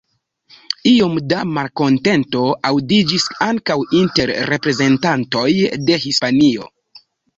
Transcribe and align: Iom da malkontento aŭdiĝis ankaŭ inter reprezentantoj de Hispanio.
Iom 0.91 1.17
da 1.33 1.41
malkontento 1.57 2.41
aŭdiĝis 2.69 3.27
ankaŭ 3.49 3.77
inter 4.01 4.33
reprezentantoj 4.53 5.47
de 5.91 6.01
Hispanio. 6.07 6.71